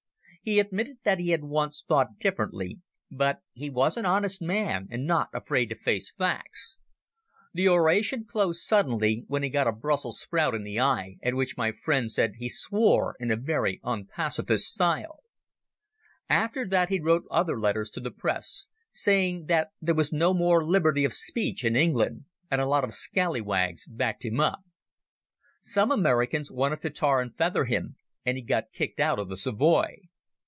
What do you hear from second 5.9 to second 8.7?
facts. The oration closed